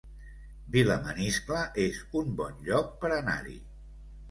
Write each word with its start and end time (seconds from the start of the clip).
Vilamaniscle 0.75 1.61
es 1.85 2.01
un 2.23 2.33
bon 2.41 2.59
lloc 2.71 2.91
per 3.05 3.15
anar-hi 3.21 3.57